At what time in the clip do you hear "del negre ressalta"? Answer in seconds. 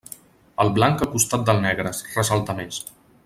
1.51-2.57